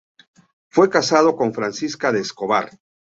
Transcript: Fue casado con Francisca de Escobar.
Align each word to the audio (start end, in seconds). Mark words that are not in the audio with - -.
Fue 0.71 0.89
casado 0.89 1.35
con 1.35 1.53
Francisca 1.53 2.11
de 2.11 2.21
Escobar. 2.21 2.71